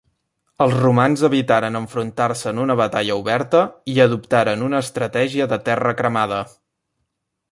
[0.63, 3.61] Els romans evitaren enfrontar-se en una batalla oberta
[3.95, 6.43] i, adoptaren una estratègia de terra cremada.